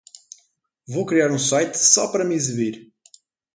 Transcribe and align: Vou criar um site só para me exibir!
Vou 0.87 1.05
criar 1.05 1.29
um 1.29 1.37
site 1.37 1.77
só 1.77 2.07
para 2.11 2.25
me 2.25 2.33
exibir! 2.33 2.91